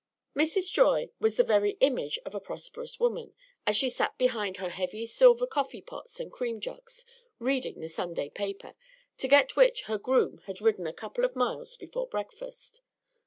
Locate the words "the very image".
1.37-2.17